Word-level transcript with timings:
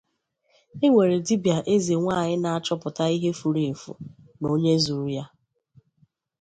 E 0.85 0.87
nwere 0.91 1.17
dibia/Ezenwanyị 1.27 2.35
na-achọpụta 2.39 3.03
ihe 3.15 3.29
furu 3.39 3.61
efu 3.71 3.91
na 4.39 4.47
onye 4.53 4.73
zuru 4.83 5.07
ya. 5.15 5.25